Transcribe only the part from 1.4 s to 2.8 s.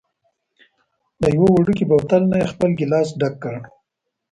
وړوکي بوتل نه یې خپل